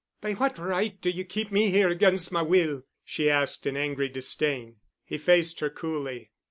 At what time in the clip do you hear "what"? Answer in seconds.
0.33-0.57